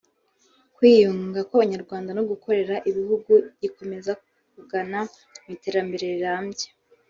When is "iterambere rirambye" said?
5.55-6.67